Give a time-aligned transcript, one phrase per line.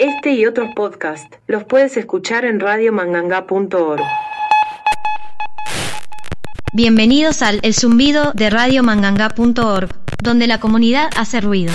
[0.00, 4.00] Este y otros podcasts los puedes escuchar en radiomanganga.org.
[6.72, 9.90] Bienvenidos al El Zumbido de radiomanganga.org,
[10.22, 11.74] donde la comunidad hace ruido.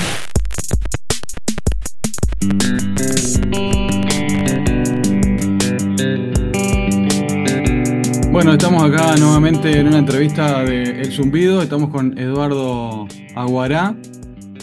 [8.31, 11.61] Bueno, estamos acá nuevamente en una entrevista de El Zumbido.
[11.61, 13.95] Estamos con Eduardo Aguará.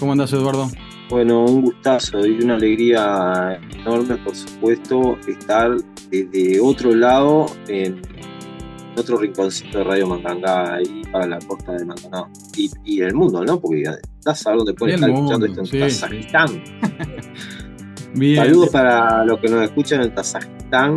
[0.00, 0.68] ¿Cómo andas, Eduardo?
[1.12, 5.76] Bueno, un gustazo y una alegría enorme, por supuesto, estar
[6.10, 8.00] desde otro lado, en
[8.96, 12.30] otro rinconcito de Radio Manganga, ahí para la costa de Maldonado.
[12.56, 13.60] Y, y el mundo, ¿no?
[13.60, 13.82] Porque
[14.18, 16.48] estás a dónde puedes estar escuchando esto en Kazajistán.
[18.36, 20.96] Saludos para los que nos escuchan en Kazajistán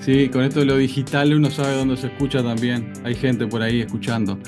[0.00, 2.92] Sí, con esto de lo digital uno sabe dónde se escucha también.
[3.02, 4.38] Hay gente por ahí escuchando.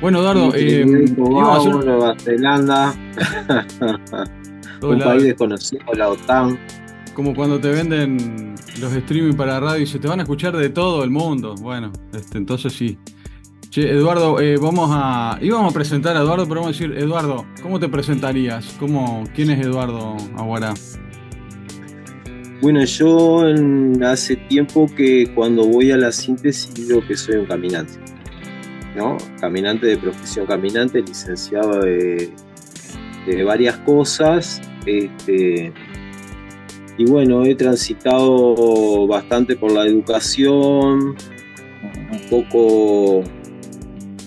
[0.00, 0.84] Bueno, Eduardo, eh,
[1.16, 2.94] Nueva Zelanda,
[4.82, 6.58] un país desconocido, la OTAN.
[7.14, 10.68] Como cuando te venden los streaming para radio y se te van a escuchar de
[10.68, 11.54] todo el mundo.
[11.54, 12.98] Bueno, este, entonces sí.
[13.70, 15.38] Che, Eduardo, eh, vamos a.
[15.40, 18.76] íbamos a presentar a Eduardo, pero vamos a decir, Eduardo, ¿cómo te presentarías?
[18.78, 20.74] ¿Cómo, ¿Quién es Eduardo Aguará?
[22.62, 23.44] Bueno, yo
[24.06, 27.94] hace tiempo que cuando voy a la síntesis digo que soy un caminante,
[28.94, 29.16] ¿no?
[29.40, 32.32] Caminante de profesión caminante, licenciado de,
[33.44, 34.60] varias cosas.
[34.86, 35.72] Este,
[36.96, 41.16] y bueno, he transitado bastante por la educación,
[42.12, 43.22] un poco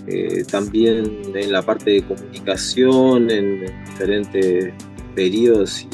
[0.08, 4.74] eh, también en la parte de comunicación, en diferentes
[5.16, 5.88] periodos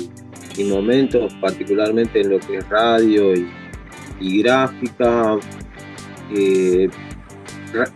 [0.57, 3.33] y momentos, particularmente en lo que es radio
[4.19, 5.37] y, gráfica.
[6.33, 6.89] Eh,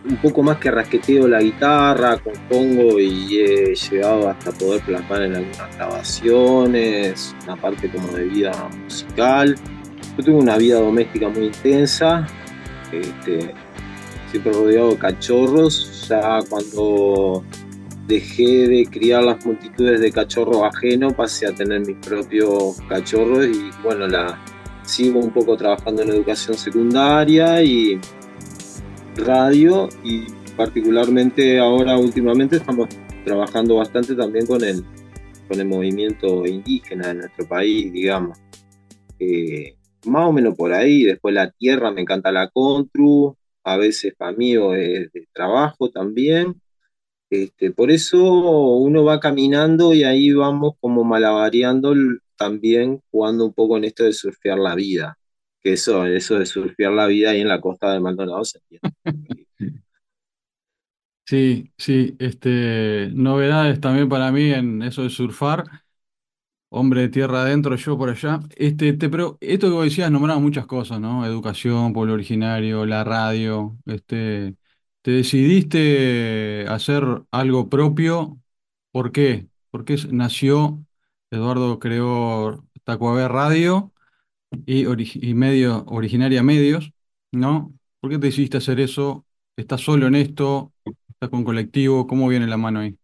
[0.04, 5.36] un poco más que rasqueteo la guitarra, compongo y he llegado hasta poder plasmar en
[5.36, 9.54] algunas grabaciones, una parte como de vida musical.
[10.16, 12.26] Yo tengo una vida doméstica muy intensa,
[12.92, 13.54] este,
[14.30, 17.44] siempre rodeado de cachorros, ya cuando
[18.06, 23.70] dejé de criar las multitudes de cachorros ajenos, pasé a tener mis propios cachorros y
[23.82, 24.38] bueno, la,
[24.82, 28.00] sigo un poco trabajando en educación secundaria y
[29.18, 32.88] radio y particularmente ahora últimamente estamos
[33.24, 34.84] trabajando bastante también con el,
[35.48, 38.38] con el movimiento indígena de nuestro país, digamos.
[39.18, 39.76] Eh,
[40.06, 44.32] más o menos por ahí, después la tierra, me encanta la contru, a veces para
[44.32, 46.56] mí es de trabajo también
[47.30, 51.94] este, por eso uno va caminando y ahí vamos como malabareando
[52.36, 55.17] también jugando un poco en esto de surfear la vida.
[55.72, 58.60] Eso, eso de surfear la vida ahí en la costa de Maldonado se
[61.26, 65.64] Sí, sí, este, novedades también para mí en eso de surfar.
[66.70, 68.40] Hombre de tierra adentro, yo por allá.
[68.56, 71.24] Este, pero esto que vos decías nombraba muchas cosas, ¿no?
[71.24, 74.54] Educación, pueblo originario, la radio, este,
[75.02, 78.38] te decidiste hacer algo propio.
[78.90, 79.48] ¿Por qué?
[79.70, 80.84] ¿Por qué nació?
[81.30, 83.92] Eduardo creó Tacuabé Radio
[84.66, 84.84] y,
[85.30, 86.92] y medio, Originaria Medios,
[87.32, 87.72] ¿no?
[88.00, 89.24] ¿Por qué te decidiste hacer eso?
[89.56, 90.72] ¿Estás solo en esto?
[91.08, 92.06] ¿Estás con colectivo?
[92.06, 92.96] ¿Cómo viene la mano ahí?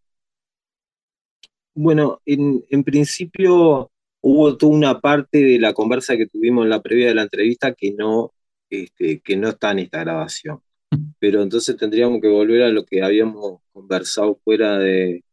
[1.73, 3.91] Bueno, en, principio
[4.21, 7.73] hubo toda una parte de la conversa que tuvimos en la previa de la entrevista
[7.73, 8.33] que no,
[8.69, 10.61] este, que no está en esta grabación
[11.19, 15.23] pero entonces tendríamos que volver a lo que habíamos conversado fuera de,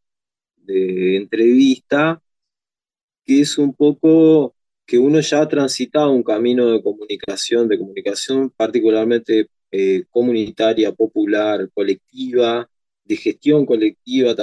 [0.67, 2.23] entrevista,
[3.25, 4.55] que es un poco
[4.93, 11.67] que uno ya ha transitado un camino de comunicación, de comunicación particularmente eh, comunitaria, popular,
[11.73, 12.69] colectiva,
[13.03, 14.35] de gestión colectiva.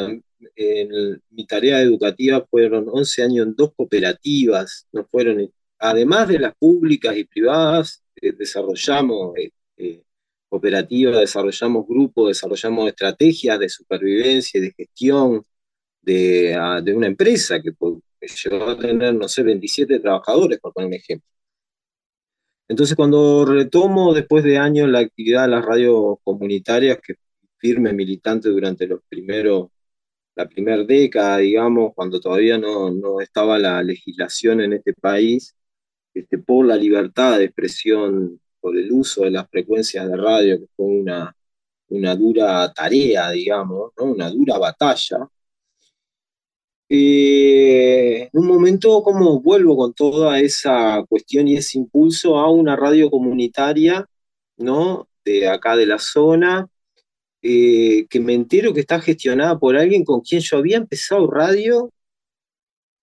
[0.55, 6.55] En mi tarea educativa fueron 11 años en dos cooperativas, no fueron, además de las
[6.55, 9.35] públicas y privadas, eh, desarrollamos
[9.77, 10.01] eh,
[10.49, 15.43] cooperativa, desarrollamos grupos, desarrollamos estrategias de supervivencia y de gestión
[16.09, 20.93] de, ah, una empresa que, llegó a tener, no sé, 27 trabajadores, por poner un
[20.95, 21.27] ejemplo.
[22.67, 27.15] Entonces, cuando retomo después de años la actividad de las radios comunitarias, que
[27.57, 29.69] firme militante durante los primeros,
[30.35, 35.55] la primera década, digamos, cuando todavía no, no estaba la legislación en este país,
[36.13, 40.67] este, por la libertad de expresión por el uso de las frecuencias de radio, que
[40.75, 41.35] fue una,
[41.89, 45.27] una dura tarea, digamos, una dura batalla.
[46.89, 52.75] Eh, en un momento como vuelvo con toda esa cuestión y ese impulso a una
[52.75, 54.05] radio comunitaria,
[54.57, 55.07] ¿no?
[55.23, 56.67] De acá de la zona,
[57.41, 61.91] eh, que me entero que está gestionada por alguien con quien yo había empezado radio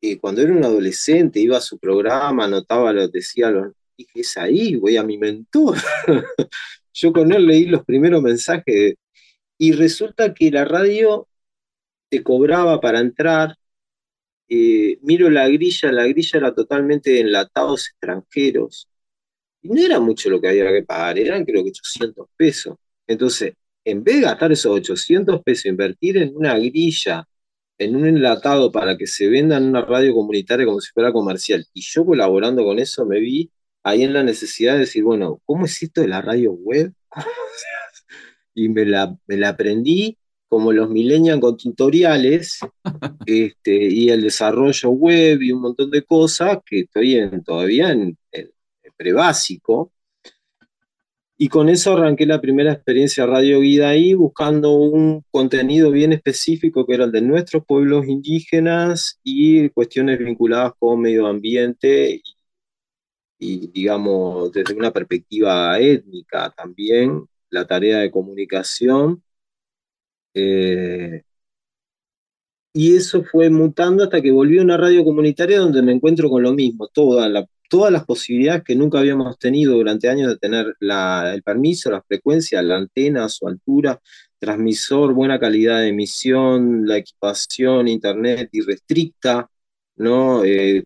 [0.02, 4.36] eh, cuando era un adolescente, iba a su programa, anotaba, lo decía, lo, dije, es
[4.36, 5.76] ahí, voy a mi mentor.
[6.92, 8.94] Yo con él leí los primeros mensajes
[9.58, 11.28] y resulta que la radio
[12.10, 13.56] te cobraba para entrar.
[14.48, 18.88] Eh, miro la grilla, la grilla era totalmente de enlatados extranjeros.
[19.62, 22.76] Y no era mucho lo que había que pagar, eran creo que 800 pesos.
[23.06, 23.54] Entonces,
[23.84, 27.28] en vez de gastar esos 800 pesos, invertir en una grilla,
[27.78, 31.66] en un enlatado para que se venda en una radio comunitaria como si fuera comercial,
[31.72, 33.50] y yo colaborando con eso me vi
[33.82, 36.92] ahí en la necesidad de decir, bueno, ¿cómo es esto de la radio web?
[38.54, 42.60] y me la, me la aprendí como los millennials con tutoriales
[43.26, 48.16] este, y el desarrollo web y un montón de cosas que estoy en, todavía en,
[48.32, 48.50] en,
[48.96, 49.92] prebásico.
[51.38, 56.86] Y con eso arranqué la primera experiencia Radio Guida ahí, buscando un contenido bien específico
[56.86, 62.22] que era el de nuestros pueblos indígenas y cuestiones vinculadas con medio ambiente
[63.38, 69.22] y, digamos, desde una perspectiva étnica también, la tarea de comunicación.
[70.38, 71.22] Eh,
[72.74, 76.42] y eso fue mutando hasta que volví a una radio comunitaria donde me encuentro con
[76.42, 81.42] lo mismo, toda todas las posibilidades que nunca habíamos tenido durante años de tener el
[81.42, 84.00] permiso, la frecuencia, la antena, su altura,
[84.38, 89.50] transmisor, buena calidad de emisión, la equipación, internet irrestricta,
[89.96, 90.44] ¿no?
[90.44, 90.84] Eh,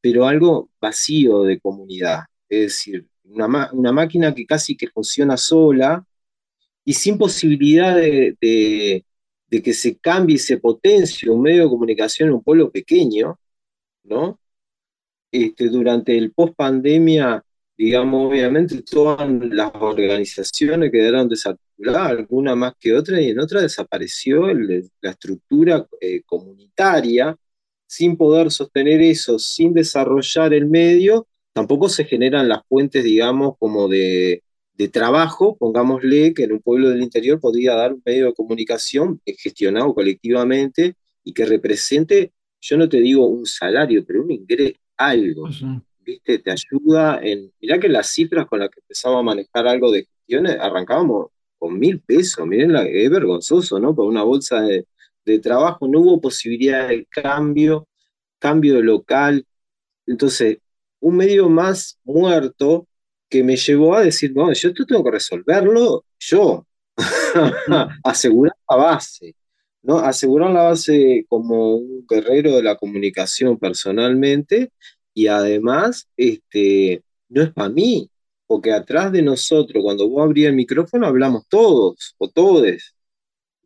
[0.00, 2.24] pero algo vacío de comunidad.
[2.48, 6.04] Es decir, una, una máquina que casi que funciona sola
[6.88, 9.04] y sin posibilidad de,
[9.50, 13.38] que se cambie y se potencie un medio de comunicación en un pueblo pequeño,
[14.04, 14.40] ¿no?
[15.30, 17.44] Este, durante el post pandemia,
[17.76, 24.46] digamos, obviamente todas las organizaciones quedaron desarticuladas, alguna más que otra, y en otra desapareció
[24.54, 27.36] la estructura eh, comunitaria
[27.86, 33.88] sin poder sostener eso, sin desarrollar el medio, tampoco se generan las fuentes, digamos, como
[33.88, 34.42] de,
[34.78, 39.20] de trabajo, pongámosle, que en un pueblo del interior podría dar un medio de comunicación
[39.26, 40.94] gestionado colectivamente
[41.24, 45.48] y que represente, yo no te digo un salario, pero un ingreso, algo,
[45.98, 46.38] ¿viste?
[46.38, 50.06] Te ayuda en, mirá que las cifras con las que empezamos a manejar algo de
[50.06, 51.26] gestiones, arrancábamos
[51.58, 53.94] con mil pesos, miren, la, es vergonzoso, ¿no?
[53.96, 54.86] Por una bolsa de,
[55.24, 57.88] de trabajo, no hubo posibilidad de cambio,
[58.38, 59.44] cambio de local.
[60.06, 60.58] Entonces,
[61.00, 62.87] un medio más muerto
[63.28, 66.66] que me llevó a decir, no, yo esto tengo que resolverlo yo,
[68.04, 69.34] asegurar la base,
[69.82, 69.98] ¿no?
[69.98, 74.72] Asegurar la base como un guerrero de la comunicación personalmente
[75.14, 78.10] y además, este, no es para mí,
[78.46, 82.94] porque atrás de nosotros, cuando vos abrís el micrófono, hablamos todos o todes,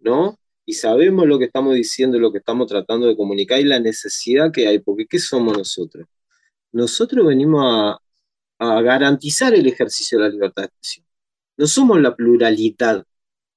[0.00, 0.38] ¿no?
[0.64, 4.52] y sabemos lo que estamos diciendo, lo que estamos tratando de comunicar y la necesidad
[4.52, 6.06] que hay, porque ¿qué somos nosotros?
[6.72, 7.98] Nosotros venimos a,
[8.62, 11.06] a garantizar el ejercicio de la libertad de expresión.
[11.56, 13.04] No somos la pluralidad,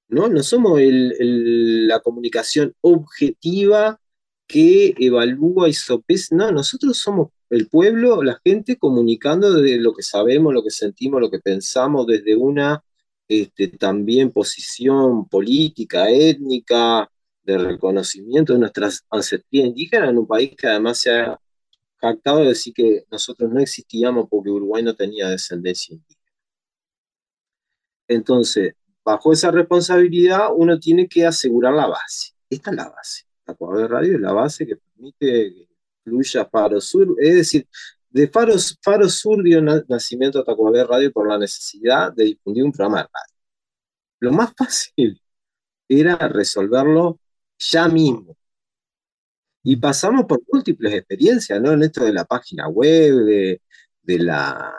[0.08, 0.28] ¿no?
[0.28, 4.00] No somos el, el, la comunicación objetiva
[4.46, 10.02] que evalúa y sopesa, no, nosotros somos el pueblo, la gente comunicando desde lo que
[10.02, 12.82] sabemos, lo que sentimos, lo que pensamos, desde una
[13.28, 17.10] este, también posición política, étnica,
[17.44, 21.38] de reconocimiento de nuestras ancestrías indígenas en un país que además se ha
[22.00, 26.32] jactado de decir que nosotros no existíamos porque Uruguay no tenía descendencia indígena.
[28.08, 32.32] Entonces, bajo esa responsabilidad, uno tiene que asegurar la base.
[32.50, 33.24] Esta es la base.
[33.46, 35.68] La de Radio es la base que permite que
[36.02, 37.68] fluya Faro Sur, es decir,
[38.10, 42.72] de Faro, Faro Sur dio nacimiento a Tacuabé Radio por la necesidad de difundir un
[42.72, 43.34] programa de radio.
[44.20, 45.20] Lo más fácil
[45.88, 47.20] era resolverlo
[47.58, 48.36] ya mismo.
[49.68, 51.72] Y pasamos por múltiples experiencias, ¿no?
[51.72, 53.62] En esto de la página web, de,
[54.00, 54.72] de la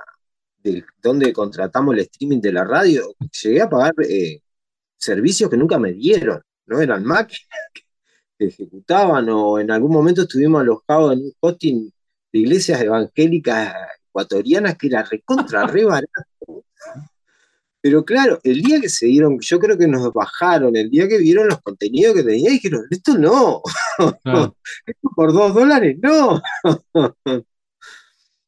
[0.63, 3.13] de donde contratamos el streaming de la radio,
[3.44, 4.41] llegué a pagar eh,
[4.96, 6.79] servicios que nunca me dieron, ¿no?
[6.79, 7.50] Eran máquinas
[8.39, 11.91] que ejecutaban, o en algún momento estuvimos alojados en un hosting
[12.32, 13.74] de iglesias evangélicas
[14.08, 16.63] ecuatorianas que era recontra, re barato.
[17.88, 21.20] Pero claro, el día que se dieron, yo creo que nos bajaron, el día que
[21.20, 23.62] vieron los contenidos que tenía, dijeron, esto no,
[24.86, 26.41] esto por dos dólares, no.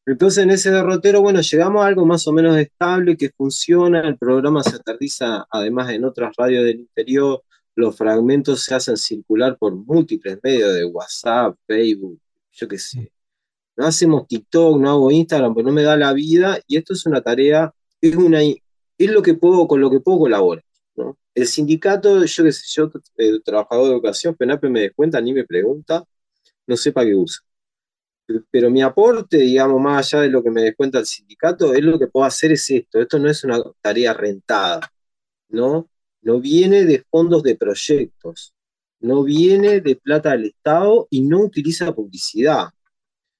[0.06, 4.18] Entonces en ese derrotero, bueno, llegamos a algo más o menos estable, que funciona, el
[4.18, 7.42] programa se aterriza además en otras radios del interior,
[7.76, 12.20] los fragmentos se hacen circular por múltiples medios de WhatsApp, Facebook,
[12.52, 13.10] yo qué sé.
[13.78, 17.06] No hacemos TikTok, no hago Instagram, pues no me da la vida, y esto es
[17.06, 18.42] una tarea, es una
[19.00, 20.64] es lo que puedo, con lo que puedo colaborar.
[21.34, 25.46] El sindicato, yo qué sé, yo, el trabajador de educación, FENAPE me descuenta, ni me
[25.46, 26.04] pregunta,
[26.68, 27.42] no sé para qué usa.
[28.52, 31.98] pero mi aporte, digamos, más allá de lo que me descuenta el sindicato, es lo
[31.98, 33.00] que puedo hacer es esto.
[33.00, 34.82] Esto no es una tarea rentada,
[35.50, 35.90] ¿no?
[36.22, 38.54] No viene de fondos de proyectos,
[39.00, 42.68] no viene de plata del Estado y no utiliza publicidad.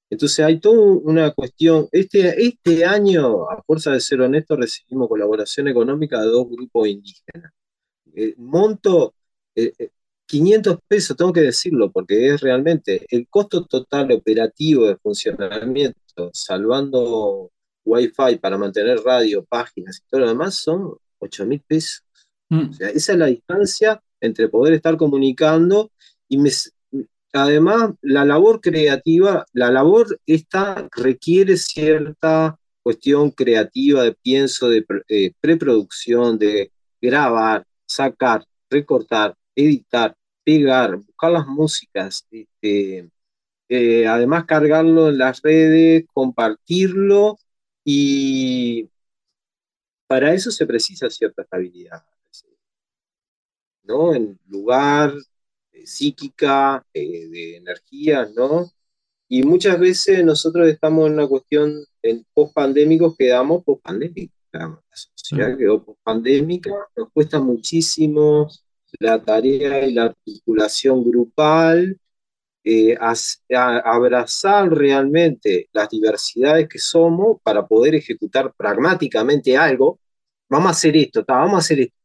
[0.10, 1.88] Entonces hay toda una cuestión.
[1.92, 7.52] Este, este año, a fuerza de ser honesto, recibimos colaboración económica de dos grupos indígenas.
[8.16, 9.14] Eh, monto,
[9.56, 9.74] eh,
[10.26, 17.52] 500 pesos, tengo que decirlo, porque es realmente el costo total operativo de funcionamiento, salvando
[17.86, 22.04] Wi-Fi para mantener radio, páginas y todo lo demás, son 8 mil pesos.
[22.50, 22.70] Mm.
[22.70, 25.92] O sea, esa es la distancia entre poder estar comunicando
[26.28, 26.38] y
[27.34, 35.32] además la labor creativa, la labor esta requiere cierta cuestión creativa de pienso, de eh,
[35.40, 36.72] preproducción, de
[37.02, 43.10] grabar, sacar, recortar, editar, pegar, buscar las músicas, este,
[43.70, 47.38] eh, además cargarlo en las redes, compartirlo
[47.84, 48.90] y
[50.08, 52.04] para eso se precisa cierta estabilidad,
[53.84, 54.16] ¿no?
[54.16, 55.14] En lugar,
[55.86, 58.72] psíquica, eh, de energías, ¿no?
[59.28, 64.82] Y muchas veces nosotros estamos en una cuestión, en post-pandémicos quedamos post-pandémicos, la
[65.16, 68.48] sociedad quedó post-pandémica, nos cuesta muchísimo
[69.00, 72.00] la tarea y la articulación grupal,
[72.64, 72.98] eh,
[73.50, 80.00] abrazar realmente las diversidades que somos para poder ejecutar pragmáticamente algo.
[80.50, 81.96] Vamos a hacer esto, vamos a hacer esto.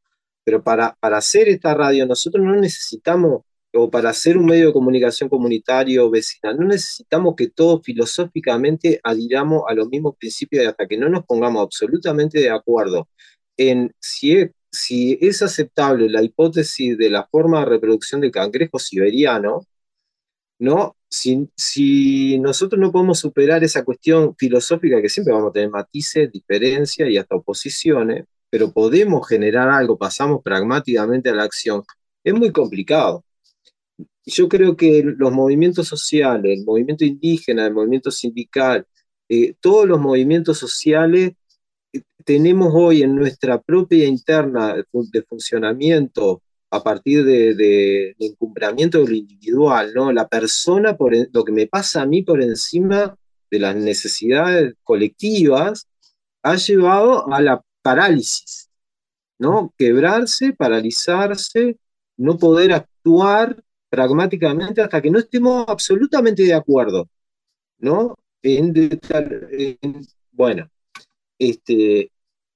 [0.45, 3.43] Pero para, para hacer esta radio nosotros no necesitamos,
[3.75, 9.65] o para hacer un medio de comunicación comunitario vecinal, no necesitamos que todos filosóficamente adhiramos
[9.69, 13.09] a los mismos principios hasta que no nos pongamos absolutamente de acuerdo
[13.57, 18.79] en si es si es aceptable la hipótesis de la forma de reproducción del cangrejo
[18.79, 19.67] siberiano,
[20.59, 20.97] ¿no?
[21.09, 26.31] Si, si, nosotros no podemos superar esa cuestión filosófica que siempre vamos a tener matices,
[26.33, 31.83] diferencias y hasta oposiciones, pero podemos generar algo, pasamos pragmáticamente a la acción,
[32.25, 33.25] es muy complicado.
[34.27, 38.87] Yo creo que los movimientos sociales, el movimiento indígena, el movimiento sindical,
[39.29, 41.33] eh, todos los movimientos sociales
[42.25, 49.15] tenemos hoy en nuestra propia interna de funcionamiento a partir de, de, encumbramiento de lo
[49.15, 50.13] individual, ¿no?
[50.13, 53.17] La persona, por lo que me pasa a mí por encima
[53.51, 55.87] de las necesidades colectivas,
[56.43, 58.71] ha llevado a la parálisis,
[59.39, 59.73] ¿no?
[59.79, 61.79] Quebrarse, paralizarse,
[62.17, 63.63] no poder actuar
[63.95, 67.09] pragmáticamente hasta que no estemos absolutamente de acuerdo,
[67.79, 68.17] ¿no?
[70.33, 70.69] bueno,
[71.39, 72.11] este,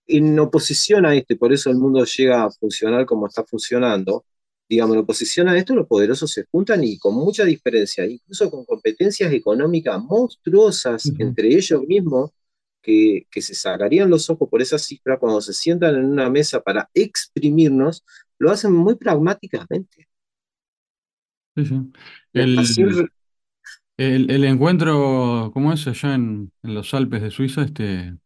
[0.09, 4.25] en oposición a esto, y por eso el mundo llega a funcionar como está funcionando,
[4.69, 8.65] digamos, en oposición a esto, los poderosos se juntan y con mucha diferencia, incluso con
[8.65, 12.33] competencias económicas monstruosas entre ellos mismos,
[12.83, 16.61] que, que, se sacarían los ojos por esa cifra cuando se sientan en una mesa
[16.63, 18.05] para exprimirnos,
[18.39, 20.08] lo hacen muy pragmáticamente.
[23.97, 27.63] El, el, encuentro, ¿cómo es allá en, en los Alpes de Suiza?
[27.63, 28.17] Este,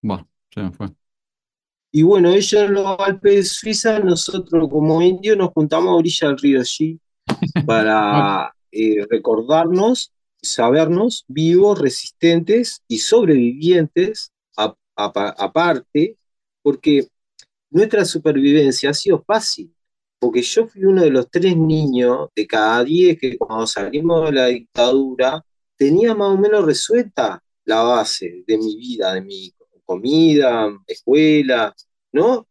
[0.00, 0.88] bueno, se me fue.
[1.92, 6.38] Y bueno, ellos en los Alpes Suiza, nosotros como indios nos juntamos a orilla del
[6.38, 7.00] río allí
[7.66, 14.32] para eh, recordarnos, sabernos vivos, resistentes y sobrevivientes
[14.94, 16.16] aparte,
[16.62, 17.08] porque
[17.70, 19.72] nuestra supervivencia ha sido fácil,
[20.20, 24.32] porque yo fui uno de los tres niños de cada diez que cuando salimos de
[24.32, 25.44] la dictadura
[25.76, 29.52] tenía más o menos resuelta la base de mi vida, de mi
[29.84, 31.74] comida, escuela,
[32.12, 32.46] ¿no?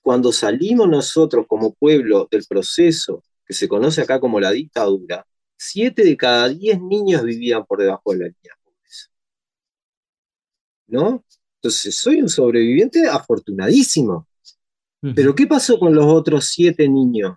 [0.00, 5.26] Cuando salimos nosotros como pueblo del proceso que se conoce acá como la dictadura,
[5.58, 9.08] siete de cada diez niños vivían por debajo de la línea de pobreza.
[10.88, 11.24] ¿No?
[11.56, 14.26] Entonces, soy un sobreviviente afortunadísimo.
[15.16, 17.34] Pero ¿qué pasó con los otros siete niños?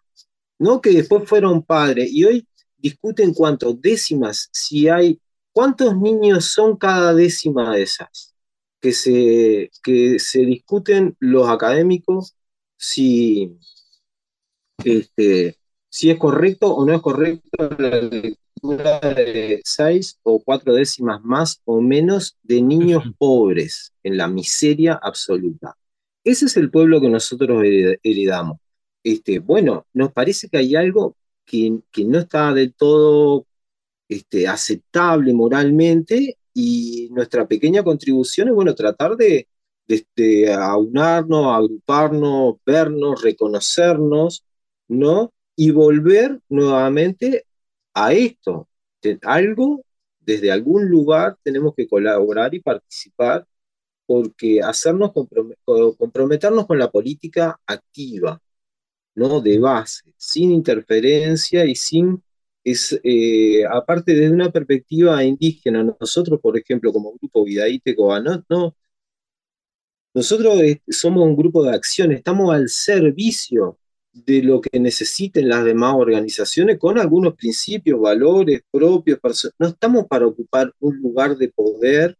[0.59, 0.81] ¿No?
[0.81, 5.19] Que después fueron padres y hoy discuten cuántos décimas, si hay,
[5.51, 8.35] cuántos niños son cada décima de esas
[8.79, 12.35] que se, que se discuten los académicos
[12.77, 13.57] si,
[14.83, 15.57] este,
[15.89, 21.61] si es correcto o no es correcto la lectura de seis o cuatro décimas más
[21.65, 25.75] o menos de niños pobres en la miseria absoluta.
[26.25, 27.63] Ese es el pueblo que nosotros
[28.03, 28.59] heredamos.
[29.03, 31.15] Este, bueno, nos parece que hay algo
[31.45, 31.71] que,
[32.05, 33.45] no está del todo
[34.09, 39.47] este, aceptable moralmente y nuestra pequeña contribución es, bueno, tratar de,
[40.15, 44.43] de, aunarnos, agruparnos, vernos, reconocernos,
[44.87, 45.31] ¿no?
[45.55, 47.45] Y volver nuevamente
[47.93, 48.67] a esto,
[49.23, 49.85] algo
[50.19, 53.47] desde algún lugar tenemos que colaborar y participar
[54.05, 55.11] porque hacernos
[55.97, 58.41] comprometernos con la política activa,
[59.15, 59.41] ¿no?
[59.41, 62.23] De base, sin interferencia y sin,
[62.63, 68.75] es, eh, aparte desde una perspectiva indígena, nosotros, por ejemplo, como grupo Vidaíte no, no,
[70.13, 73.77] nosotros eh, somos un grupo de acción, estamos al servicio
[74.13, 79.19] de lo que necesiten las demás organizaciones con algunos principios, valores propios.
[79.59, 82.17] No estamos para ocupar un lugar de poder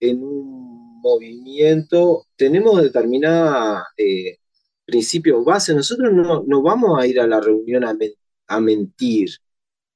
[0.00, 0.73] en un
[1.04, 4.38] movimiento, tenemos determinados eh,
[4.84, 5.74] principios base.
[5.74, 9.30] Nosotros no, vamos a ir a la reunión a, mentir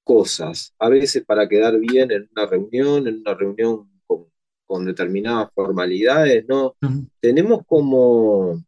[0.04, 6.44] cosas, a veces para quedar bien en una reunión, en una reunión con, determinadas formalidades,
[6.46, 6.76] ¿no?
[7.20, 8.62] Tenemos como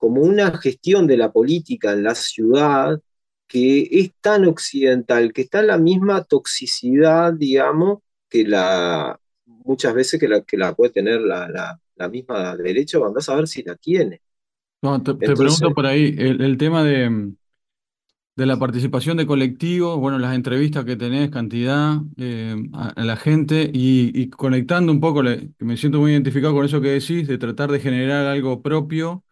[0.00, 2.98] como una gestión de la política en la ciudad
[3.46, 7.98] que es tan occidental, que está en la misma toxicidad, digamos,
[8.30, 9.20] que la
[9.64, 11.78] muchas veces que la, que la puede tener la,
[12.10, 14.22] misma derecha, vamos a ver si la tiene.
[14.82, 17.32] No, te, pregunto por ahí, el, tema de,
[18.36, 23.70] de, la participación de colectivos, bueno, las entrevistas que tenés, cantidad eh, a, la gente
[23.72, 25.22] y, conectando un poco,
[25.58, 29.24] me siento muy identificado con eso que decís, de tratar de generar algo propio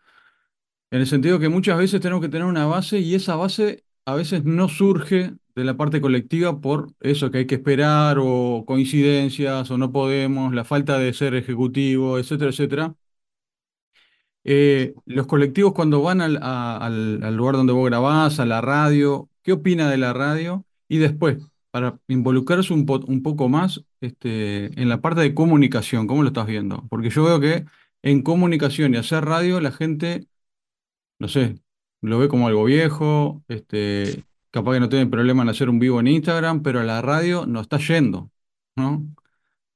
[0.90, 4.14] en el sentido que muchas veces tenemos que tener una base y esa base a
[4.14, 9.71] veces no surge de la parte colectiva por eso que hay que esperar o coincidencias
[9.71, 12.95] o no podemos, la falta de ser ejecutivo, etcétera, etcétera.
[14.45, 19.53] Eh, los colectivos cuando van al, al, lugar donde vos grabás, a la radio, ¿qué
[19.53, 20.65] opina de la radio?
[20.88, 21.38] Y después,
[21.71, 26.47] para involucrarse un, un poco más este, en la parte de comunicación, ¿cómo lo estás
[26.47, 26.87] viendo?
[26.88, 27.67] Porque yo veo que
[28.03, 30.29] en comunicación y hacer radio la gente
[31.19, 31.57] no sé,
[32.00, 34.25] lo ve como algo viejo, este,
[34.59, 37.61] capaz que no tiene problema en hacer un vivo en Instagram, pero la radio no
[37.61, 38.31] está yendo,
[38.77, 39.07] ¿no?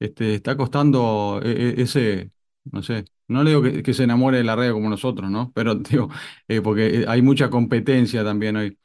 [0.01, 2.33] Este, está costando e, e, ese,
[2.65, 5.53] no sé, no le digo que, se enamore de la radio como nosotros, ¿no?
[5.55, 6.11] Pero digo,
[6.49, 8.79] eh, porque eh, hay mucha competencia también hoy.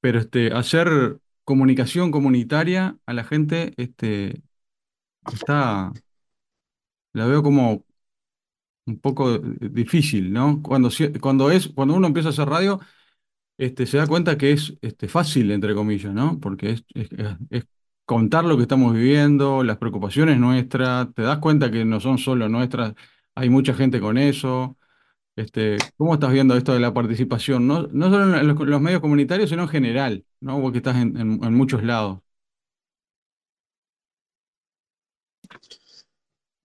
[0.00, 4.42] Pero este, hacer comunicación comunitaria a la gente, este,
[5.32, 5.92] está,
[7.12, 7.84] la veo como
[8.86, 10.62] un poco difícil, ¿no?
[10.62, 12.80] Cuando, cuando, es, cuando uno empieza a hacer radio,
[13.58, 16.38] este, se da cuenta que es este, fácil, entre comillas, ¿no?
[16.40, 16.84] Porque es,
[17.50, 17.66] es,
[18.04, 22.48] contar lo que estamos viviendo, las preocupaciones nuestras, te das cuenta que no son solo
[22.48, 22.94] nuestras,
[23.34, 24.76] hay mucha gente con eso.
[25.36, 27.66] Este, ¿cómo estás viendo esto de la participación?
[27.66, 30.60] No, no solo en los, medios comunitarios, sino en general, ¿no?
[30.60, 32.20] Porque estás en, en muchos lados.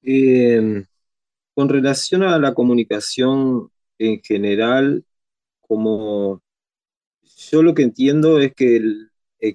[0.03, 0.85] Eh,
[1.53, 5.05] con relación a la comunicación en general,
[5.61, 6.41] como
[7.39, 8.81] yo lo que entiendo es que,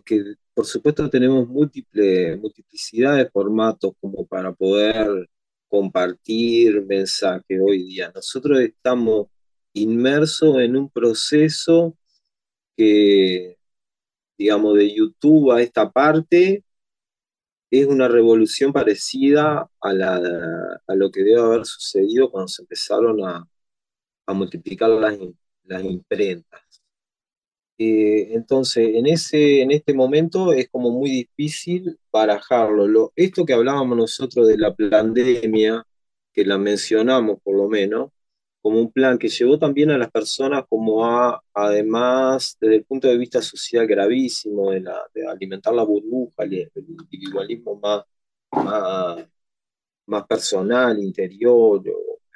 [0.05, 5.29] que por supuesto tenemos múltiple, multiplicidad de formatos como para poder
[5.69, 8.13] compartir mensajes hoy día.
[8.15, 9.29] Nosotros estamos
[9.75, 11.97] inmersos en un proceso
[12.77, 13.59] que,
[14.39, 16.65] digamos, de YouTube a esta parte,
[17.71, 20.17] es una revolución parecida a, la,
[20.87, 23.49] a lo que debe haber sucedido cuando se empezaron a,
[24.29, 25.19] multiplicar las,
[25.65, 26.84] las imprentas.
[27.79, 32.87] Eh, entonces, en, ese, en este momento es como muy difícil barajarlo.
[32.87, 35.85] Lo, esto que hablábamos nosotros de la pandemia,
[36.33, 38.11] que la mencionamos por lo menos,
[38.65, 43.09] como un plan que llevó también a las personas como a, además, desde el punto
[43.09, 44.83] de vista social gravísimo, de,
[45.29, 48.05] alimentar la burbuja, el, individualismo más,
[50.07, 51.83] más, personal, interior,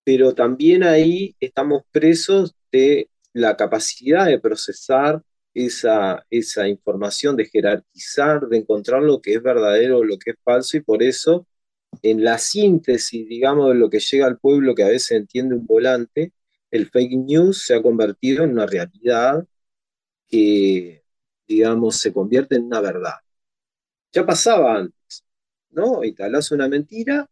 [0.04, 5.22] pero también ahí estamos presos de la capacidad de procesar
[5.54, 10.76] esa, esa información, de jerarquizar, de encontrar lo que es verdadero, lo que es falso,
[10.76, 11.46] y por eso
[12.02, 15.66] en la síntesis, digamos, de lo que llega al pueblo, que a veces entiende un
[15.66, 16.32] volante,
[16.70, 19.46] el fake news se ha convertido en una realidad
[20.28, 21.04] que,
[21.46, 23.14] digamos, se convierte en una verdad.
[24.12, 25.24] Ya pasaba antes,
[25.70, 26.04] ¿no?
[26.04, 27.28] Instalás una mentira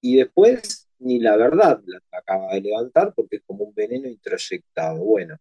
[0.00, 4.98] y después ni la verdad la acaba de levantar porque es como un veneno introyectado.
[5.04, 5.36] Bueno,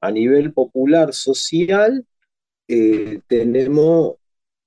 [0.00, 2.06] a nivel popular, social,
[2.68, 4.16] eh, tenemos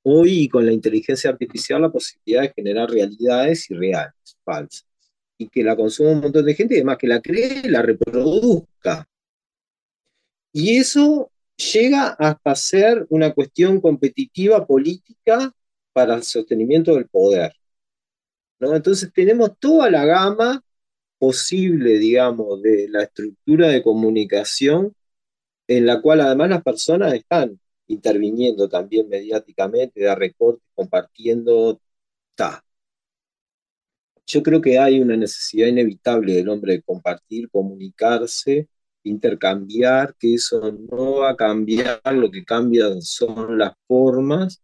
[0.04, 4.14] hoy con la inteligencia artificial la posibilidad de generar realidades irreales,
[4.44, 4.86] falsas,
[5.38, 7.82] y que la consuma un montón de gente y además que la cree y la
[7.82, 9.08] reproduzca.
[10.52, 11.32] Y eso
[11.74, 15.52] llega hasta ser una cuestión competitiva política
[15.94, 17.54] para el sostenimiento del poder.
[18.60, 20.64] Entonces tenemos toda la gama
[21.18, 24.96] posible, digamos, de la estructura de comunicación
[25.68, 31.82] en la cual además las personas están interviniendo también mediáticamente, da recortes, compartiendo,
[32.36, 32.64] ta.
[34.26, 38.70] Yo creo que hay una necesidad inevitable del hombre de compartir, comunicarse,
[39.04, 44.64] intercambiar, que eso no va a cambiar, lo que cambian son las formas.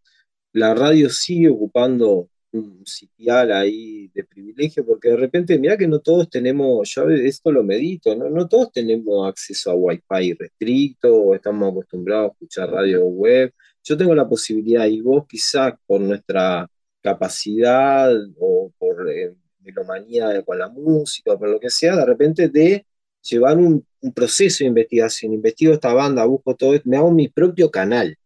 [0.54, 6.00] La radio sigue ocupando un sitial ahí de privilegio, porque de repente, mira que no
[6.00, 8.30] todos tenemos, yo esto lo medito, ¿no?
[8.30, 13.54] no todos tenemos acceso a Wi-Fi restricto, o estamos acostumbrados a escuchar radio web.
[13.84, 16.70] Yo tengo la posibilidad, y vos quizás por nuestra
[17.02, 22.50] capacidad o por eh, melomanía con la música, o por lo que sea, de repente
[22.50, 22.86] de
[23.22, 27.28] llevar un, un proceso de investigación, investigo esta banda, busco todo esto, me hago mi
[27.30, 28.18] propio canal,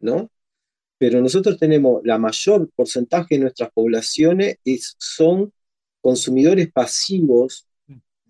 [0.00, 0.30] ¿no?
[1.00, 4.58] Pero nosotros tenemos la mayor porcentaje de nuestras poblaciones
[4.98, 5.50] son
[6.02, 7.66] consumidores pasivos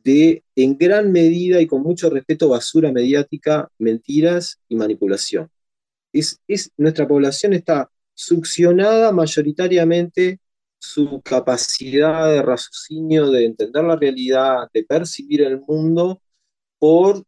[0.04, 5.50] de, en gran medida y con mucho respeto, basura mediática, mentiras y manipulación.
[6.12, 10.38] Es, es, nuestra población está succionada mayoritariamente
[10.78, 16.22] su capacidad de raciocinio, de entender la realidad, de percibir el mundo
[16.78, 17.24] por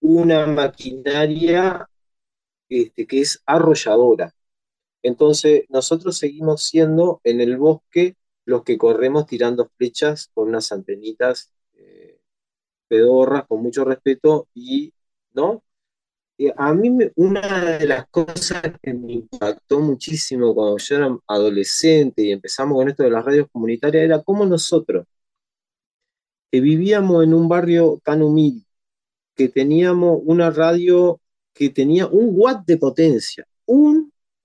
[0.00, 1.88] una maquinaria
[2.68, 4.34] este, que es arrolladora.
[5.04, 11.52] Entonces, nosotros seguimos siendo en el bosque los que corremos tirando flechas con unas antenitas
[11.74, 12.18] eh,
[12.88, 14.94] pedorras, con mucho respeto, y,
[15.34, 15.62] ¿no?
[16.56, 22.32] a mí una de las cosas que me impactó muchísimo cuando yo era adolescente y
[22.32, 25.06] empezamos con esto de las radios comunitarias era cómo nosotros,
[26.50, 28.66] que vivíamos en un barrio tan humilde,
[29.36, 31.20] que teníamos una radio
[31.52, 34.03] que tenía un watt de potencia, un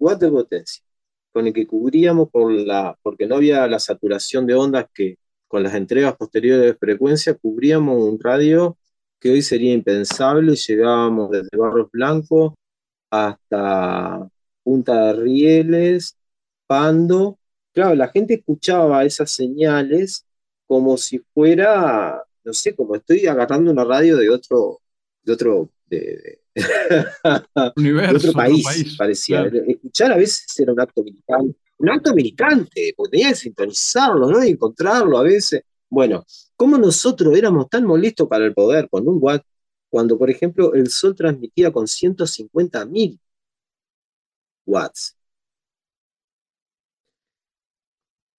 [0.10, 0.84] watt de potencia,
[1.32, 5.18] con el que cubríamos por la, porque no había la saturación de ondas que
[5.48, 8.78] con las entregas posteriores de frecuencia cubríamos un radio
[9.20, 12.54] que hoy sería impensable, llegábamos desde Barros Blancos
[13.12, 14.30] hasta
[14.64, 16.18] Punta de Rieles,
[16.68, 17.40] Pando.
[17.74, 20.26] Claro, la gente escuchaba esas señales
[20.68, 24.80] como si fuera, no sé, como estoy agarrando una radio de otro,
[25.24, 26.42] de otro, de,
[27.76, 29.46] Universo, otro país, parecía.
[29.46, 34.44] Escuchar a veces era un acto militante, un acto militante, porque tenía que sintonizarlo, ¿no?
[34.44, 35.64] Y encontrarlo a veces.
[35.90, 36.26] Bueno,
[36.56, 39.44] ¿cómo nosotros éramos tan molestos para el poder con un watt,
[39.90, 43.20] cuando, por ejemplo, el sol transmitía con 150.000
[44.66, 45.16] watts?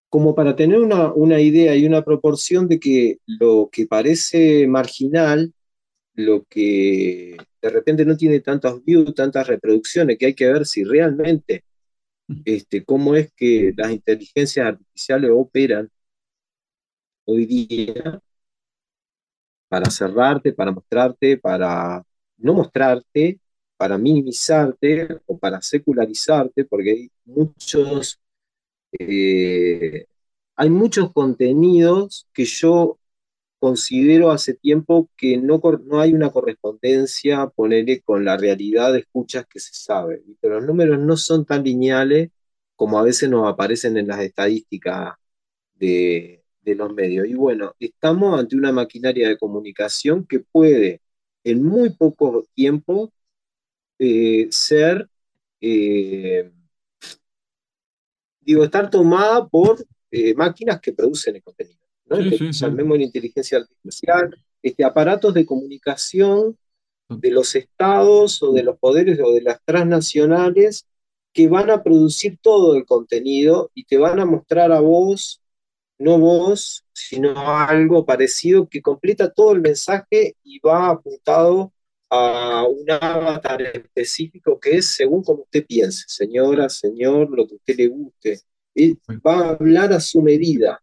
[0.08, 5.52] Como para tener una, una idea y una proporción de que lo que parece marginal
[6.14, 10.84] lo que de repente no tiene tantos views, tantas reproducciones, que hay que ver si
[10.84, 11.64] realmente,
[12.44, 15.90] este, cómo es que las inteligencias artificiales operan
[17.24, 18.20] hoy día
[19.68, 22.04] para cerrarte, para mostrarte, para
[22.38, 23.40] no mostrarte,
[23.76, 28.20] para minimizarte o para secularizarte, porque hay muchos,
[28.98, 30.06] eh,
[30.56, 32.98] hay muchos contenidos que yo
[33.60, 39.46] considero hace tiempo que no, no hay una correspondencia, ponerle con la realidad de escuchas
[39.46, 40.22] que se sabe.
[40.40, 42.30] Pero los números no son tan lineales
[42.76, 45.14] como a veces nos aparecen en las estadísticas
[45.74, 47.26] de, los medios.
[47.28, 51.02] Y bueno, estamos ante una maquinaria de comunicación que puede
[51.44, 53.12] en muy poco tiempo
[53.98, 55.08] eh, ser,
[55.60, 56.50] eh,
[58.40, 61.79] digo, estar tomada por eh, máquinas que producen el contenido.
[62.10, 62.96] ¿No?
[62.96, 66.58] inteligencia artificial, este, aparatos de comunicación
[67.08, 70.86] de los estados o de los poderes o de las transnacionales
[71.32, 75.40] que van a producir todo el contenido y te van a mostrar a vos,
[75.98, 81.72] no vos, sino algo parecido que completa todo el mensaje y va apuntado
[82.10, 87.56] a un avatar específico que es según como usted piense, señora, señor, lo que a
[87.56, 88.40] usted le guste.
[88.74, 88.94] Y
[89.26, 90.82] va a hablar a su medida.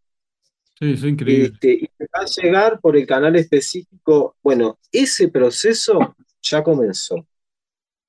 [0.79, 1.45] Sí, es increíble.
[1.53, 4.35] Este, y va a llegar por el canal específico.
[4.43, 7.27] Bueno, ese proceso ya comenzó.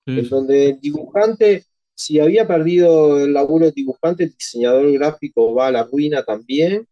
[0.06, 5.54] Sí, En donde el dibujante, si había perdido el laburo de dibujante, el diseñador gráfico
[5.54, 6.86] va a la ruina también.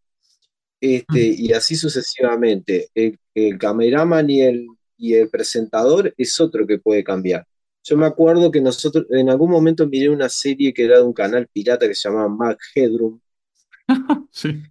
[0.80, 2.88] Este, y así sucesivamente.
[2.94, 7.46] El, el cameraman y el, y el presentador es otro que puede cambiar.
[7.84, 11.12] Yo me acuerdo que nosotros en algún momento miré una serie que era de un
[11.12, 13.20] canal pirata que se llamaba Mac Headroom,
[14.32, 14.62] Sí,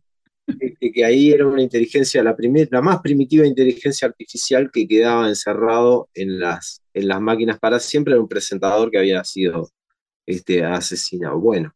[0.94, 6.10] que ahí era una inteligencia, la, primer- la más primitiva inteligencia artificial que quedaba encerrado
[6.14, 9.70] en las, en las máquinas para siempre, era un presentador que había sido
[10.26, 11.40] este, asesinado.
[11.40, 11.74] Bueno,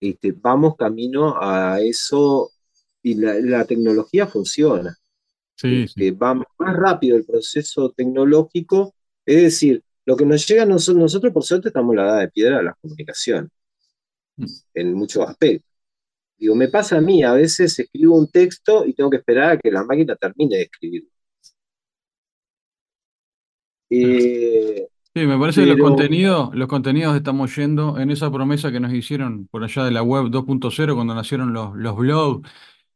[0.00, 2.50] este, vamos camino a eso
[3.02, 4.96] y la, la tecnología funciona.
[5.56, 6.02] sí, sí.
[6.02, 8.94] Este, va más rápido el proceso tecnológico,
[9.26, 12.20] es decir, lo que nos llega a nosotros, nosotros por suerte estamos en la edad
[12.20, 13.50] de piedra de la comunicación,
[14.38, 14.46] Mm.
[14.74, 15.71] en muchos aspectos.
[16.42, 19.58] Digo, me pasa a mí, a veces escribo un texto y tengo que esperar a
[19.58, 21.08] que la máquina termine de escribirlo.
[23.90, 28.80] Eh, Sí, me parece que los contenidos, los contenidos estamos yendo en esa promesa que
[28.80, 32.50] nos hicieron por allá de la web 2.0 cuando nacieron los, los blogs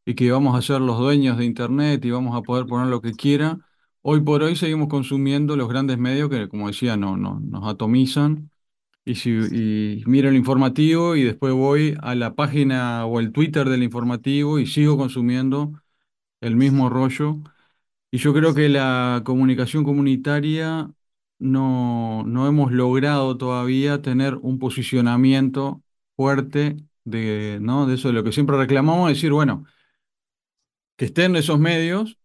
[0.07, 3.03] y que vamos a ser los dueños de Internet y vamos a poder poner lo
[3.03, 3.59] que quiera.
[4.03, 8.51] Hoy por hoy seguimos consumiendo los grandes medios que, como decía, no, no, nos atomizan.
[9.07, 13.85] Y, si, miro el informativo y después voy a la página o el Twitter del
[13.85, 15.81] informativo y sigo consumiendo
[16.41, 17.39] el mismo rollo.
[18.11, 20.91] Y yo creo que la comunicación comunitaria
[21.39, 25.83] no, no hemos logrado todavía tener un posicionamiento
[26.17, 27.87] fuerte de, ¿no?
[27.87, 29.67] de eso de lo que siempre reclamamos, decir, bueno,
[30.97, 32.19] que estén esos medios,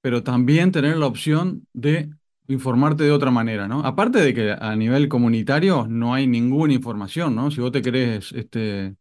[0.00, 2.10] pero también tener la opción de
[2.48, 3.80] informarte de otra manera, ¿no?
[3.80, 7.50] Aparte de que a nivel comunitario no hay ninguna información, ¿no?
[7.50, 8.96] Si vos te querés este,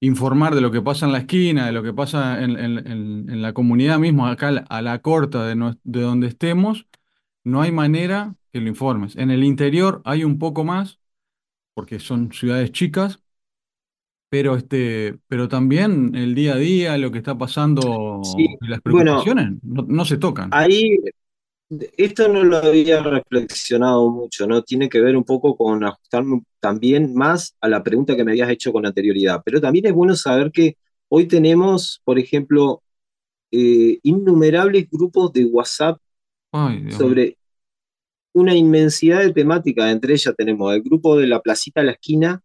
[0.00, 3.30] informar de lo que pasa en la esquina, de lo que pasa en, en- en-
[3.30, 6.86] en la comunidad mismo, acá a la corta de, nues- de donde estemos,
[7.44, 9.16] no hay manera que lo informes.
[9.16, 11.00] En el interior hay un poco más,
[11.74, 13.20] porque son ciudades chicas,
[14.28, 19.28] pero, este, pero también el día a día, lo que está pasando sí, las bueno,
[19.34, 20.58] preocupaciones no, no se tocan.
[20.58, 20.96] ahí
[21.96, 24.62] esto no lo había reflexionado mucho, ¿no?
[24.62, 28.50] Tiene que ver un poco con ajustarme también más a la pregunta que me habías
[28.50, 30.76] hecho con anterioridad, pero también es bueno saber que
[31.08, 32.82] hoy tenemos, por ejemplo,
[33.50, 35.98] eh, innumerables grupos de WhatsApp
[36.52, 37.36] Ay, sobre
[38.34, 39.92] una inmensidad de temáticas.
[39.92, 42.42] Entre ellas tenemos el grupo de la placita a la esquina,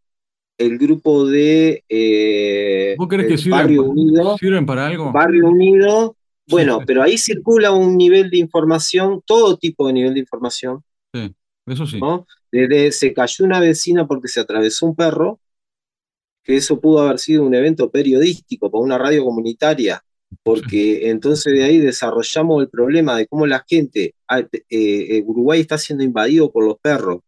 [0.57, 5.11] el grupo de eh, ¿Vos crees que sirven, Barrio Unido, sirven para algo?
[5.11, 6.16] Barrio Unido.
[6.49, 10.83] Bueno, sí, pero ahí circula un nivel de información, todo tipo de nivel de información,
[11.13, 11.99] sí, eso sí.
[11.99, 12.25] ¿no?
[12.51, 15.39] Desde se cayó una vecina porque se atravesó un perro,
[16.43, 20.01] que eso pudo haber sido un evento periodístico por una radio comunitaria,
[20.43, 25.59] porque entonces de ahí desarrollamos el problema de cómo la gente, ah, eh, eh, Uruguay
[25.59, 27.19] está siendo invadido por los perros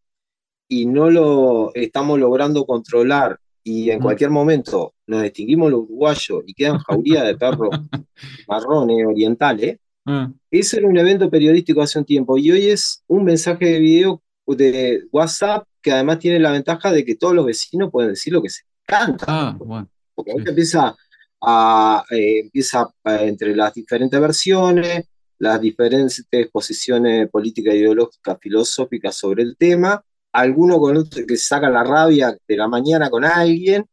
[0.68, 4.04] y no lo estamos logrando controlar y en Mm.
[4.04, 7.70] cualquier momento nos extinguimos los uruguayos y quedan jaurías de perros
[8.48, 13.24] marrones orientales, Ah, ese era un evento periodístico hace un tiempo y hoy es un
[13.26, 17.92] mensaje de video de WhatsApp que además tiene la ventaja de que todos los vecinos
[17.92, 19.26] pueden decir lo que se canta.
[19.28, 20.34] ah, bueno, Porque sí.
[20.34, 20.96] ahorita empieza
[21.42, 25.06] a, eh, empieza a- entre las diferentes versiones,
[25.38, 31.84] las diferentes posiciones políticas, ideológicas, filosóficas sobre el tema, alguno con otro que saca la
[31.84, 33.86] rabia de la mañana con alguien.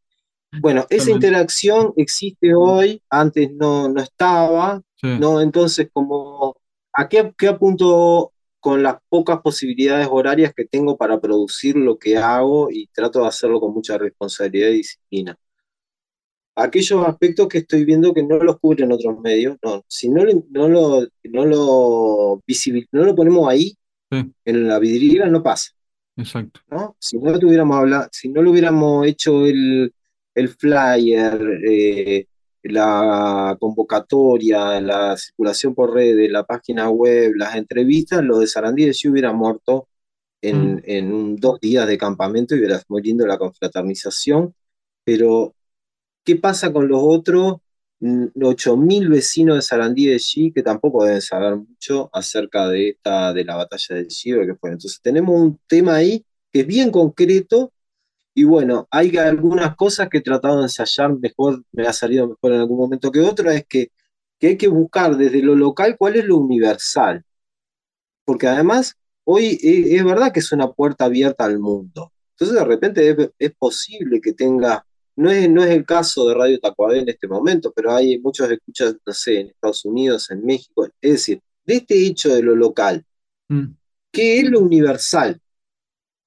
[0.60, 5.40] Bueno, esa interacción existe hoy, antes no, no estaba, Sí, ¿no?
[5.40, 6.56] Entonces, como,
[6.92, 12.16] ¿a qué, qué apunto con las pocas posibilidades horarias que tengo para producir lo que
[12.16, 15.38] hago y trato de hacerlo con mucha responsabilidad y disciplina?
[16.54, 20.68] aquellos aspectos que estoy viendo que no los cubren otros medios, no, si no, no
[20.68, 23.76] lo, no lo visibil- no lo ponemos ahí,
[24.10, 25.72] sí, en la vidriera no pasa,
[26.16, 26.60] exacto.
[26.68, 26.96] ¿no?
[26.98, 29.92] Si no tuviéramos hablado, si no lo hubiéramos hecho el,
[30.36, 32.28] el flyer, eh,
[32.62, 38.94] la convocatoria, la circulación por redes, la página web, las entrevistas, lo de Sarandí de
[38.94, 39.88] sí hubiera muerto
[40.42, 40.82] en, Mm.
[40.84, 44.54] en un, dos días de campamento y hubiera muy lindo la confraternización,
[45.04, 45.54] pero
[46.24, 47.58] ¿Qué pasa con los otros
[48.00, 53.32] mm, 8.000 vecinos de Sarandí de G que tampoco deben saber mucho acerca de esta
[53.32, 54.70] de la batalla del Chivo que fue?
[54.70, 57.72] Entonces tenemos un tema ahí que es bien concreto
[58.36, 62.52] Y bueno, hay algunas cosas que he tratado de ensayar mejor, me ha salido mejor
[62.52, 63.90] en algún momento que otra, es que,
[64.38, 67.24] que hay que buscar desde lo local cuál es lo universal.
[68.24, 68.94] Porque además,
[69.24, 72.12] hoy es, es verdad que es una puerta abierta al mundo.
[72.32, 74.84] Entonces, de repente es, es posible que tenga
[75.16, 78.50] no es, no es el caso de Radio Tacuabé en este momento, pero hay muchos
[78.50, 80.86] escuchas, no sé, en Estados Unidos, en México.
[81.00, 83.02] Es decir, de este hecho de lo local,
[83.48, 83.76] Mm,
[84.10, 85.40] ¿qué es lo universal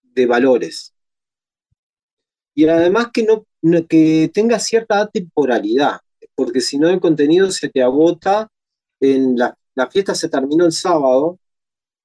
[0.03, 0.93] de valores?
[2.55, 3.45] Y además que, no,
[3.87, 5.99] que tenga cierta atemporalidad,
[6.35, 8.49] porque si no el contenido se te agota
[8.99, 11.39] en la, la fiesta se terminó el sábado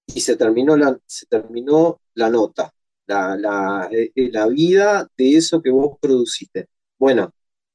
[0.06, 2.72] y se terminó la, se terminó la nota,
[3.06, 6.68] la, la, eh, eh, la vida de eso que vos produciste.
[6.98, 7.32] Bueno,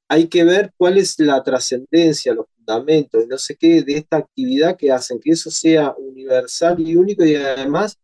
[0.07, 4.77] hay que ver cuál es la trascendencia, los fundamentos, no sé qué, de esta actividad
[4.77, 7.97] que hacen que eso sea universal y único y además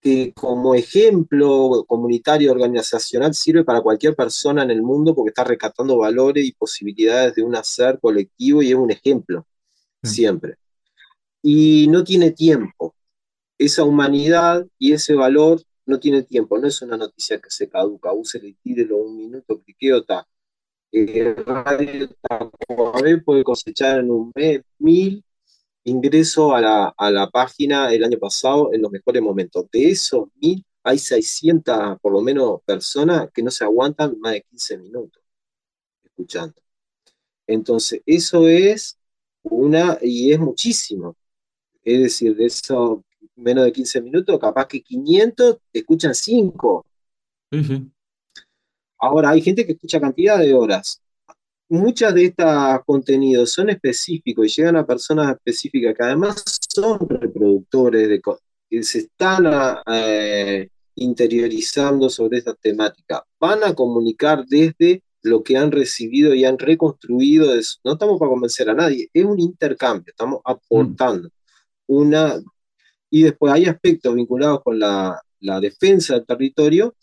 [0.00, 5.98] que como ejemplo comunitario organizacional sirve para cualquier persona en el mundo porque está rescatando
[5.98, 9.46] valores y posibilidades de un hacer colectivo y es un ejemplo,
[10.02, 10.14] Sí.
[10.14, 10.56] siempre.
[11.42, 12.94] Y no tiene tiempo.
[13.58, 18.12] Esa humanidad y ese valor no tiene tiempo, no es una noticia que se caduca,
[18.12, 20.26] úselo y tírelo un minuto, cliqueota.
[20.92, 25.22] Eh, Radio Tacuabé puede cosechar en un mes mil
[25.84, 29.66] ingresos a la, a la página el año pasado en los mejores momentos.
[29.72, 34.42] De esos mil, hay 600 por lo menos personas que no se aguantan más de
[34.42, 35.22] 15 minutos
[36.04, 36.60] escuchando.
[37.46, 38.98] Entonces, eso es
[39.42, 41.16] una, y es muchísimo.
[41.82, 43.00] Es decir, de esos
[43.36, 46.86] menos de 15 minutos, capaz que 500 escuchan 5.
[47.50, 47.90] Sí, sí.
[48.98, 51.02] Ahora, hay gente que escucha cantidad de horas.
[51.72, 58.08] Muchas de estos contenidos son específicos y llegan a personas específicas que además son reproductores
[58.08, 58.20] de
[58.68, 63.24] que se están eh, interiorizando sobre esta temática.
[63.38, 67.54] Van a comunicar desde lo que han recibido y han reconstruido.
[67.84, 71.30] no estamos para convencer a nadie, es un intercambio, estamos aportando
[71.86, 72.42] una.
[73.10, 76.96] Y después hay aspectos vinculados con la, la defensa del territorio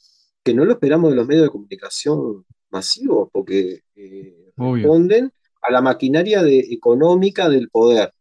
[0.44, 5.82] que no lo esperamos de los medios de comunicación masivos, porque eh, responden a la
[5.82, 8.14] maquinaria de- económica del poder.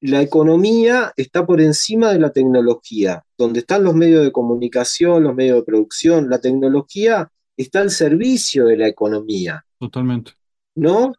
[0.00, 5.34] La economía está por encima de la tecnología, donde están los medios de comunicación, los
[5.34, 10.32] medios de producción, la tecnología está al servicio de la economía, Totalmente.
[10.74, 11.12] ¿no?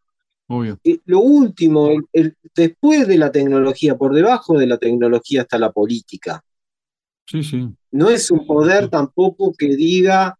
[0.48, 0.80] Obvio.
[0.84, 5.58] Eh, lo último, el- el- después de la tecnología, por debajo de la tecnología está
[5.58, 6.44] la política.
[7.26, 7.68] Sí, sí.
[7.92, 10.38] No es un poder tampoco que diga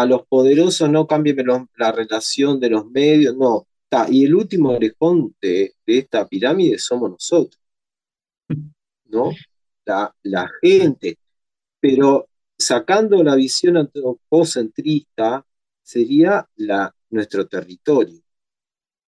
[0.00, 1.44] a los poderosos no cambien
[1.76, 3.66] la relación de los medios, no.
[3.84, 4.06] Está.
[4.10, 7.60] Y el último orejón de, de esta pirámide somos nosotros,
[9.04, 9.30] ¿no?
[9.84, 11.18] La, la gente.
[11.78, 12.28] Pero
[12.58, 15.44] sacando la visión antropocentrista,
[15.82, 18.22] sería la, nuestro territorio.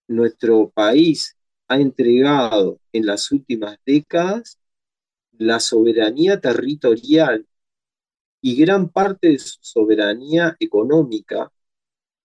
[0.09, 1.35] Nuestro país
[1.67, 4.59] ha entregado en las últimas décadas
[5.33, 7.47] la soberanía territorial
[8.47, 11.51] y gran parte de su soberanía económica,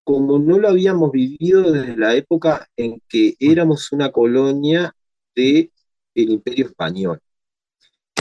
[0.04, 4.94] como no lo habíamos vivido desde la época en que éramos una colonia
[5.34, 5.72] del
[6.16, 7.22] Imperio Español.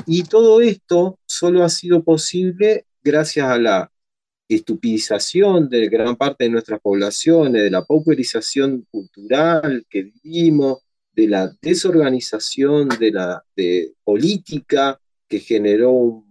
[0.06, 3.90] Y todo esto solo ha sido posible gracias a la
[4.48, 11.52] estupidización de gran parte de nuestras poblaciones, de la pauperización cultural que vivimos, de la
[11.61, 16.28] desorganización de la de política que generó un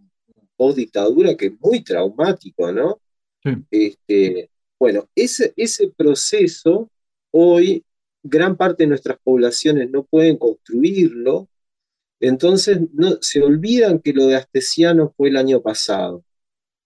[0.57, 2.99] post dictadura que es muy traumático, ¿no?
[3.43, 3.51] Sí.
[3.71, 6.89] Este, bueno, ese, ese proceso
[7.31, 7.85] hoy
[8.23, 11.47] gran parte de nuestras poblaciones no pueden construirlo,
[12.19, 16.23] entonces no, se olvidan que lo de Astesiano fue el año pasado,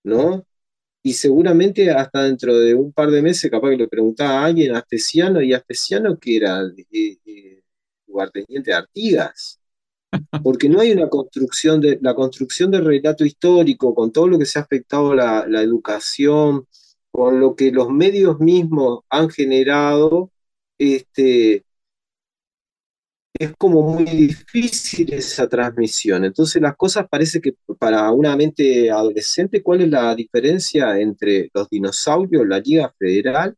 [0.04, 0.46] ¿no?
[1.04, 4.76] Y seguramente hasta dentro de un par de meses capaz que le preguntaba a alguien
[4.76, 7.64] Astesiano y Astesiano que era eh, eh,
[8.08, 9.60] lugarteniente de Artigas,
[10.42, 14.46] porque no hay una construcción de la construcción del relato histórico con todo lo que
[14.46, 16.68] se ha afectado la, la educación,
[17.12, 20.32] con lo que los medios mismos han generado,
[20.78, 21.66] este,
[23.34, 26.26] es como muy difícil esa transmisión.
[26.26, 31.70] Entonces las cosas parece que para una mente adolescente, ¿cuál es la diferencia entre los
[31.70, 33.56] dinosaurios, la Liga Federal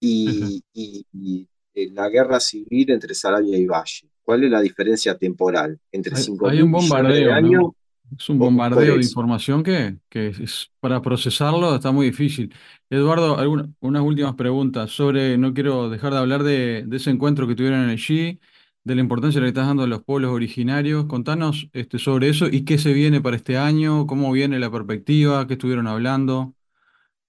[0.00, 4.11] y, y- y, eh, la guerra civil entre Sarabia y Valle?
[4.32, 7.62] ¿Cuál es la diferencia temporal entre Hay, 5 hay un de bombardeo, años?
[7.62, 7.76] ¿no?
[8.18, 9.10] Es un bombardeo de eso.
[9.10, 12.54] información que, que es, para procesarlo está muy difícil.
[12.90, 17.46] Eduardo, alguna- unas últimas preguntas sobre, no quiero dejar de hablar de, de ese encuentro
[17.48, 18.38] que tuvieron en el G,
[18.84, 21.06] de la importancia que le estás dando a los pueblos originarios.
[21.06, 25.46] Contanos este, sobre eso y qué se viene para este año, cómo viene la perspectiva,
[25.46, 26.54] qué estuvieron hablando.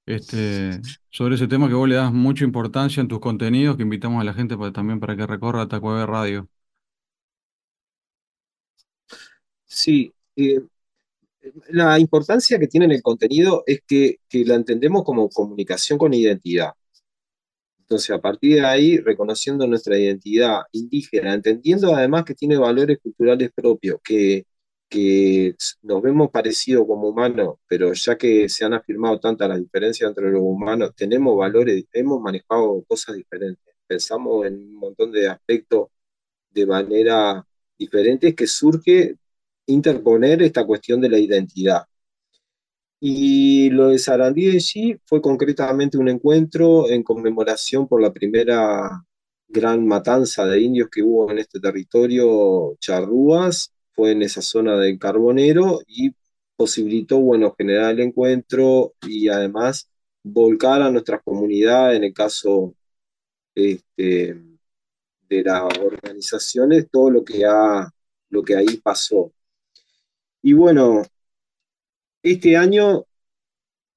[0.05, 0.81] este,
[1.11, 4.25] sobre ese tema que vos le das mucha importancia en tus contenidos, que invitamos a
[4.25, 6.49] la gente para, también para que recorra Tacuave Radio.
[9.73, 10.61] Sí, eh,
[11.69, 16.13] la importancia que tiene en el contenido es que, que la entendemos como comunicación con
[16.13, 16.73] identidad.
[17.79, 23.51] Entonces, a partir de ahí, reconociendo nuestra identidad indígena, entendiendo además que tiene valores culturales
[23.53, 24.45] propios, que,
[24.89, 30.07] que nos vemos parecidos como humanos, pero ya que se han afirmado tantas las diferencias
[30.09, 35.89] entre los humanos, tenemos valores, hemos manejado cosas diferentes, pensamos en un montón de aspectos
[36.51, 37.45] de manera
[37.77, 39.17] diferente que surge
[39.67, 41.83] interponer esta cuestión de la identidad.
[42.99, 49.03] Y lo de Sarandí de G fue concretamente un encuentro en conmemoración por la primera
[49.47, 54.97] gran matanza de indios que hubo en este territorio, Charrúas, fue en esa zona del
[54.99, 56.11] Carbonero y
[56.55, 59.89] posibilitó, bueno, generar el encuentro y además
[60.23, 62.73] volcar a nuestras comunidades, en el caso
[63.55, 64.35] este,
[65.29, 67.91] de las organizaciones, todo lo que, ha,
[68.29, 69.31] lo que ahí pasó.
[70.45, 71.03] Y bueno,
[72.21, 73.05] este año,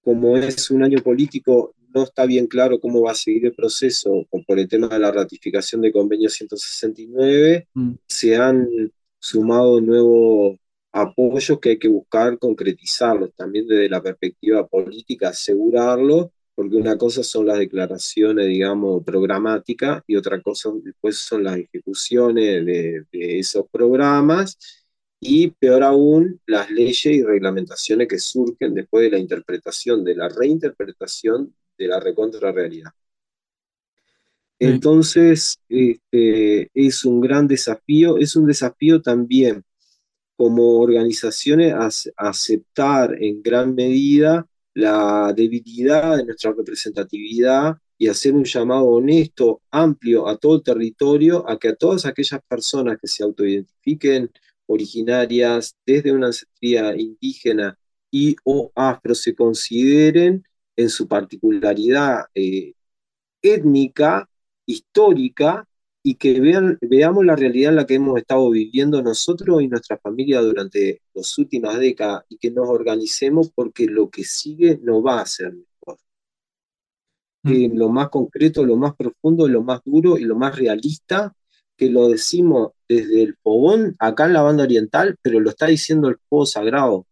[0.01, 4.25] como es un año político, no está bien claro cómo va a seguir el proceso
[4.47, 7.67] por el tema de la ratificación del convenio 169.
[7.75, 7.93] Mm.
[8.07, 8.69] Se han
[9.19, 10.57] sumado nuevos
[10.93, 17.25] apoyos que hay que buscar concretizarlos, también desde la perspectiva política, asegurarlo, porque una cosa
[17.25, 23.67] son las declaraciones, digamos, programáticas y otra cosa después son las ejecuciones de, de esos
[23.69, 24.86] programas
[25.21, 30.29] y peor aún las leyes y reglamentaciones que surgen después de la interpretación, de la
[30.29, 32.91] reinterpretación de la recontra realidad.
[34.59, 39.63] Entonces, este, es un gran desafío, es un desafío también
[40.37, 41.75] como organizaciones
[42.17, 50.29] aceptar en gran medida la debilidad de nuestra representatividad y hacer un llamado honesto, amplio
[50.29, 54.31] a todo el territorio, a que a todas aquellas personas que se autoidentifiquen
[54.67, 57.79] originarias desde una ancestría indígena
[58.11, 60.45] y o afro se consideren
[60.77, 62.75] en su particularidad eh,
[63.43, 64.29] étnica,
[64.67, 65.67] histórica,
[66.09, 69.99] y que vean, veamos la realidad en la que hemos estado viviendo nosotros y nuestra
[69.99, 75.21] familia durante las últimas décadas y que nos organicemos porque lo que sigue no va
[75.21, 75.99] a ser mejor.
[77.43, 77.77] Mm.
[77.77, 81.35] lo más concreto, lo más profundo, lo más duro y lo más realista
[81.77, 86.09] que lo decimos desde el fogón acá en la banda oriental, pero lo está diciendo
[86.09, 87.07] el fuego sagrado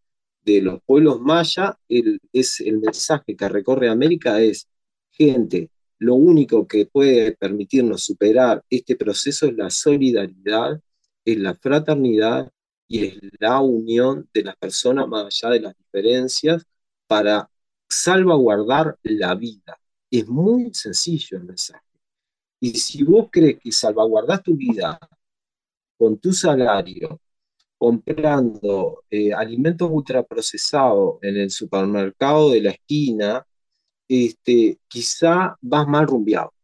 [0.44, 4.68] de los pueblos mayas, es el mensaje que recorre América es,
[5.10, 10.80] gente, lo único que puede permitirnos superar este proceso es la solidaridad,
[11.24, 12.50] es la fraternidad
[12.86, 16.64] y es la unión de las personas más allá de las diferencias
[17.06, 17.48] para
[17.88, 19.78] salvaguardar la vida.
[20.10, 21.83] Es muy sencillo el mensaje.
[22.64, 24.98] Y si vos crees que salvaguardás tu vida
[25.98, 27.20] con tu salario,
[27.76, 33.46] comprando eh, alimentos ultraprocesados en el supermercado de la esquina,
[34.08, 36.54] este, quizá vas mal rumbeado.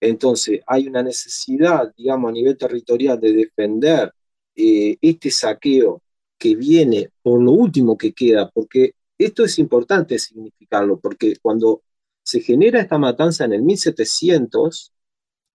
[0.00, 4.12] Entonces, hay una necesidad, digamos, a nivel territorial de defender
[4.54, 6.02] eh, este saqueo
[6.36, 11.84] que viene por lo último que queda, porque esto es importante significarlo, porque cuando
[12.22, 14.92] se genera esta matanza en el 1700,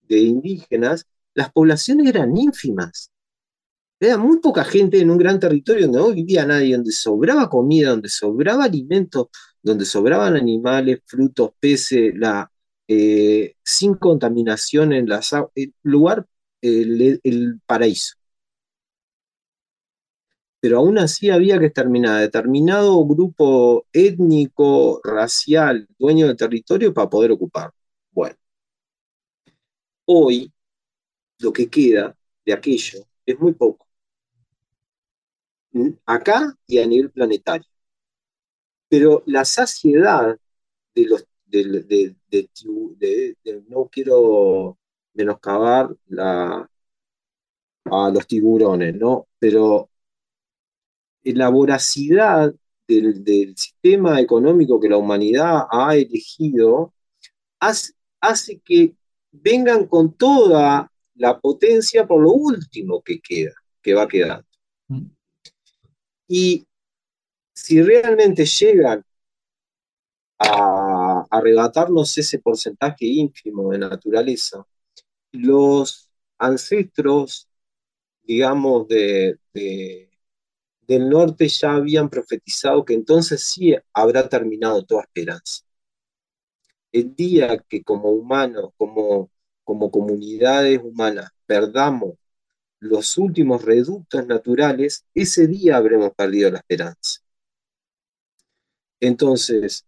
[0.08, 3.12] de indígenas, las poblaciones eran ínfimas.
[3.99, 7.89] Era muy poca gente en un gran territorio donde no vivía nadie, donde sobraba comida,
[7.91, 9.30] donde sobraba alimento,
[9.62, 12.51] donde sobraban animales, frutos, peces, la,
[12.88, 16.26] eh, sin contaminación en las el lugar,
[16.62, 18.16] el, el, paraíso.
[20.60, 27.10] Pero aún así había que exterminar a determinado grupo étnico, racial, dueño del territorio para
[27.10, 27.72] poder ocupar.
[30.10, 30.53] Hoy,
[31.39, 33.88] lo que queda de aquello es muy poco.
[36.05, 37.68] Acá y a nivel planetario.
[38.89, 40.38] Pero la saciedad
[40.95, 42.16] de los de,
[43.68, 44.78] no quiero
[45.14, 46.70] menoscabar la,
[47.86, 49.28] a los tiburones, ¿no?
[49.39, 49.89] Pero
[51.24, 52.53] la voracidad
[52.88, 56.93] del, del, sistema económico que la humanidad ha elegido
[57.60, 58.95] hace, hace que
[59.32, 64.45] vengan con toda la potencia por lo último que queda, que va quedando.
[64.88, 65.05] Mm.
[66.28, 66.67] Y
[67.53, 69.03] si realmente llegan
[70.39, 74.65] a arrebatarnos ese porcentaje ínfimo de naturaleza,
[75.32, 77.49] los ancestros,
[78.23, 85.66] digamos, de, del norte ya habían profetizado que entonces sí habrá terminado toda esperanza.
[86.99, 89.31] El día que como humanos, como,
[89.63, 92.15] como comunidades humanas, perdamos
[92.79, 97.21] los últimos reductos naturales, ese día habremos perdido la esperanza.
[98.99, 99.85] Entonces,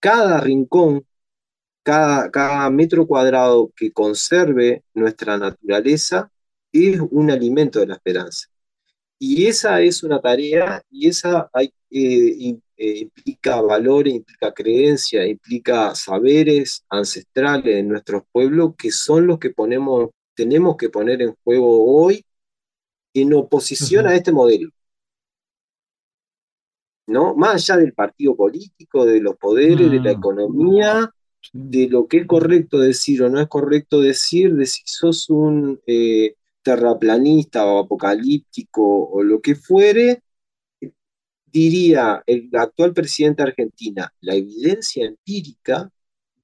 [0.00, 1.06] cada rincón,
[1.82, 6.30] cada, cada metro cuadrado que conserve nuestra naturaleza
[6.72, 8.48] es un alimento de la esperanza.
[9.18, 15.94] Y esa es una tarea y esa hay, eh, eh, implica valores, implica creencia, implica
[15.94, 21.84] saberes ancestrales de nuestros pueblos que son los que ponemos, tenemos que poner en juego
[21.84, 22.24] hoy
[23.14, 24.70] en oposición a este modelo.
[27.06, 27.34] ¿No?
[27.36, 31.10] Más allá del partido político, de los poderes, de la economía,
[31.52, 35.80] de lo que es correcto decir o no es correcto decir, de si sos un
[35.86, 36.34] eh,
[36.64, 40.22] terraplanista o apocalíptico o lo que fuere,
[41.44, 45.90] diría el actual presidente de Argentina, la evidencia empírica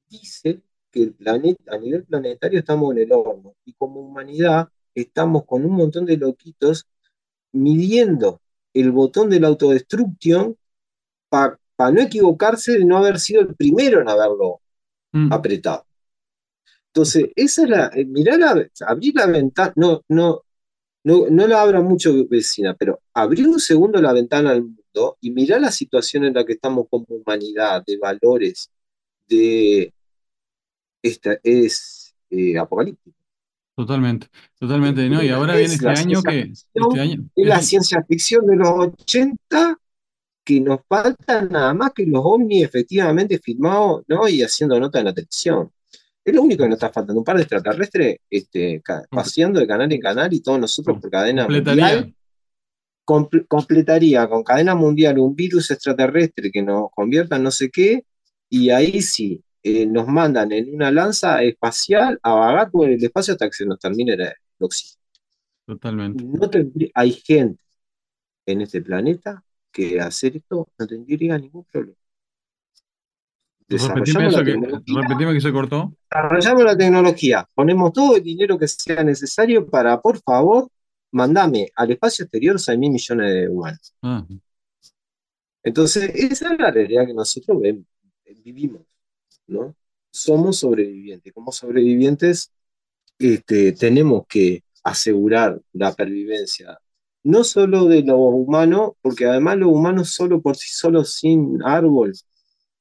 [0.09, 5.45] dice que el planeta, a nivel planetario estamos en el horno y como humanidad estamos
[5.47, 6.87] con un montón de loquitos
[7.53, 8.41] midiendo
[8.75, 10.57] el botón de la autodestrucción
[11.29, 11.59] para
[11.93, 14.61] no equivocarse de no haber sido el primero en haberlo
[15.13, 15.33] mm.
[15.33, 15.87] apretado.
[16.93, 20.43] Entonces, esa es la, eh, mirá la, abrir la ventana, no, no,
[21.05, 25.31] no, no la abra mucho vecina, pero abrir un segundo la ventana al mundo y
[25.31, 28.71] mirar la situación en la que estamos como humanidad, de valores,
[29.29, 29.93] de
[31.03, 33.17] esta es eh, apocalíptico.
[33.77, 34.27] Totalmente,
[34.59, 35.09] totalmente.
[35.09, 35.23] ¿no?
[35.23, 36.53] Y ahora viene este año que.
[36.53, 39.79] Este año, es la ciencia ficción de los 80
[40.45, 44.29] que nos falta nada más que los ovnis efectivamente filmados ¿no?
[44.29, 45.71] y haciendo nota en la televisión.
[46.25, 49.91] Es lo único que nos está faltando, un par de extraterrestres este, paseando de canal
[49.91, 52.15] en canal y todos nosotros por cadena mundial.
[53.05, 58.05] completaría con cadena mundial un virus extraterrestre que nos convierta en no sé qué,
[58.49, 63.33] y ahí sí, eh, nos mandan en una lanza espacial a vagar por el espacio
[63.33, 65.03] hasta que se nos termine el oxígeno.
[65.67, 66.25] Totalmente.
[66.25, 66.51] No
[66.95, 67.63] hay gente
[68.47, 72.00] en este planeta que hacer esto no tendría ningún problema.
[73.71, 75.93] Repetime eso que, repetime que se cortó.
[76.11, 80.69] Desarrollamos la tecnología, ponemos todo el dinero que sea necesario para, por favor,
[81.13, 83.95] mandame al espacio exterior 6 mil millones de humanos.
[84.03, 84.27] Ah.
[85.63, 87.59] Entonces, esa es la realidad que nosotros
[88.43, 88.83] vivimos,
[89.47, 89.77] ¿no?
[90.11, 91.33] Somos sobrevivientes.
[91.33, 92.53] Como sobrevivientes,
[93.19, 96.81] este, tenemos que asegurar la pervivencia,
[97.23, 102.15] no solo de lo humano, porque además lo humano solo por sí solo, sin árbol,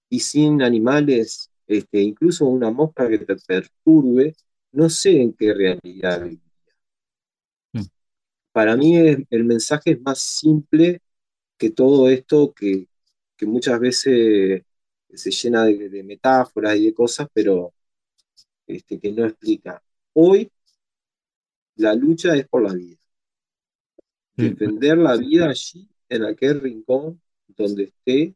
[0.10, 4.36] y sin animales, este, incluso una mosca que te perturbe,
[4.72, 6.42] no sé en qué realidad viviría.
[7.74, 7.86] Mm.
[8.52, 11.02] Para mí el mensaje es más simple
[11.58, 12.88] que todo esto que,
[13.42, 14.64] muchas veces
[15.14, 17.74] se llena de, metáforas y de cosas, pero
[18.68, 19.82] este, que no explica.
[20.14, 20.52] Hoy
[21.76, 22.98] la lucha es por la vida.
[24.36, 28.36] Defender la vida allí, en aquel rincón donde esté,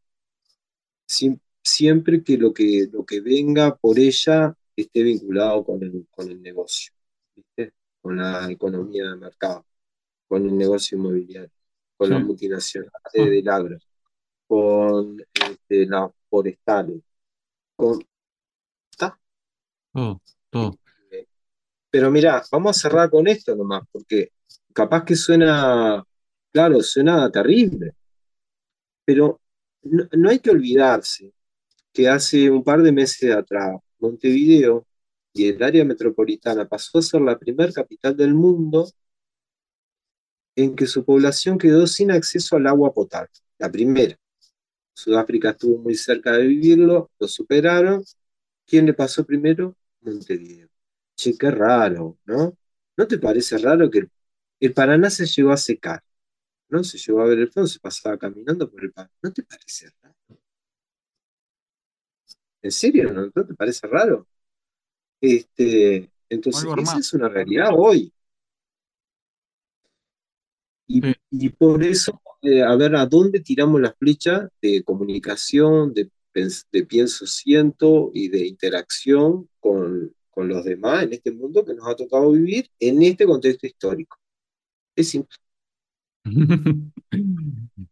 [1.05, 6.29] sin, siempre que lo que, lo que venga por ella esté vinculado con el, con
[6.29, 6.93] el negocio,
[8.01, 9.65] con la economía de mercado,
[10.27, 11.51] con el negocio inmobiliario,
[11.95, 13.77] con las multinacionales del agro,
[14.47, 17.01] con este, las forestales,
[17.75, 18.03] con...
[18.91, 19.17] ¿Está?
[20.49, 20.77] Todo,
[21.89, 24.33] Pero mira, vamos a cerrar con esto nomás, porque
[24.73, 26.03] capaz que suena,
[26.51, 27.95] claro, suena terrible,
[29.05, 29.39] pero
[29.83, 31.33] no hay que olvidarse
[31.93, 34.85] que hace un par de meses atrás Montevideo
[35.33, 38.87] y el área metropolitana pasó a ser la primer capital del mundo
[40.55, 43.31] en que su población quedó sin acceso al agua potable.
[43.57, 44.15] La primera.
[44.93, 48.03] Sudáfrica estuvo muy cerca de vivirlo, lo superaron.
[48.65, 49.75] ¿Quién le pasó primero?
[50.01, 50.69] Montevideo.
[51.15, 52.57] Che, qué raro, ¿no?
[52.97, 54.07] ¿No te parece raro que
[54.59, 56.03] el, Paraná se llegó a secar?
[56.69, 56.83] ¿No?
[56.83, 59.13] Se llegó a ver el fondo, se pasaba caminando por el Paraná.
[59.21, 59.89] ¿No te parece?
[62.63, 63.11] ¿En serio?
[63.13, 64.25] ¿No, te parece raro?
[65.19, 68.11] Este, entonces, esa es una realidad hoy.
[70.87, 76.09] Y, por eso, eh, a ver a dónde tiramos la flecha de comunicación, de,
[76.85, 81.95] pienso, siento y de interacción con, con los demás en este mundo que nos ha
[81.95, 84.17] tocado vivir en este contexto histórico.
[84.95, 85.35] Es simple.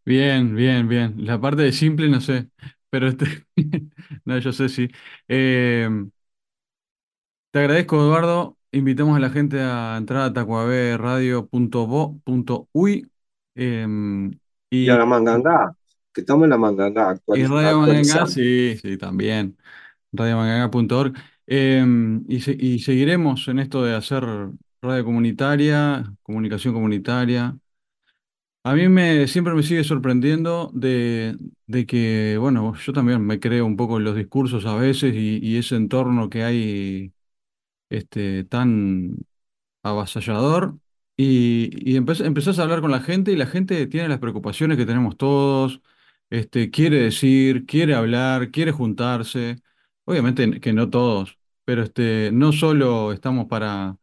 [0.05, 1.25] Bien, bien, bien.
[1.25, 2.49] La parte de simple, no sé.
[2.91, 3.25] Pero este,
[4.25, 4.89] no, yo sé si.
[5.27, 6.11] Em,
[7.51, 8.57] te agradezco, Eduardo.
[8.73, 13.11] Invitamos a la gente a entrar a tacuaberadio.bo.uy
[13.55, 14.31] em,
[14.69, 15.75] y, a la manganga,
[16.13, 19.57] que estamos en la manganga y Radio Manganga, sí, sí, también.
[20.11, 21.13] radiomanganga.org.
[21.47, 24.23] Em, y, y seguiremos en esto de hacer
[24.81, 27.57] radio comunitaria, comunicación comunitaria.
[28.63, 31.35] A mí me, siempre me sigue sorprendiendo de,
[31.65, 35.57] de que, bueno, yo también me creo un poco en los discursos a veces y,
[35.57, 37.11] ese entorno que hay
[37.89, 39.17] este, tan
[39.83, 40.77] avasallador
[41.17, 44.77] y, y empe- empezás a hablar con la gente y la gente tiene las preocupaciones
[44.77, 45.81] que tenemos todos,
[46.29, 49.57] este, quiere decir, quiere hablar, quiere juntarse,
[50.05, 53.97] obviamente que no todos, pero este, no solo estamos para,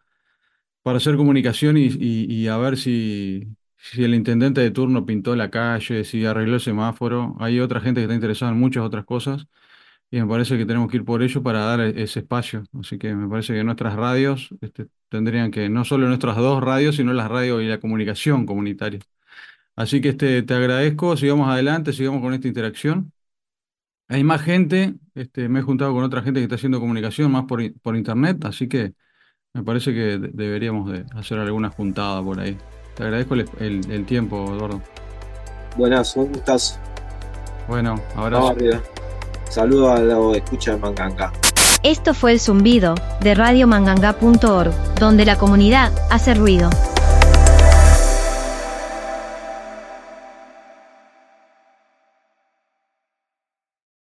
[0.82, 3.48] para hacer comunicación y- y a ver si,
[3.92, 8.00] si el intendente de turno pintó la calle, si arregló el semáforo, hay otra gente
[8.00, 9.46] que está interesada en muchas otras cosas.
[10.10, 12.64] Y me parece que tenemos que ir por ello para dar ese espacio.
[12.80, 16.96] Así que me parece que nuestras radios este, tendrían que, no solo nuestras dos radios,
[16.96, 19.00] sino las radios y la comunicación comunitaria.
[19.76, 23.12] Así que este, te agradezco, sigamos adelante, sigamos con esta interacción.
[24.08, 27.44] Hay más gente, este, me he juntado con otra gente que está haciendo comunicación más
[27.44, 28.94] por, por internet, así que
[29.54, 32.56] me parece que de- deberíamos de hacer alguna juntada por ahí.
[32.98, 34.80] Te agradezco el, el- el tiempo, Eduardo.
[35.76, 36.78] Buenas, un gustazo.
[37.68, 38.56] Bueno, abrazo.
[39.48, 41.32] Saludos a la escucha de Manganga.
[41.84, 46.70] Esto fue el zumbido de radiomanganga.org, donde la comunidad hace ruido.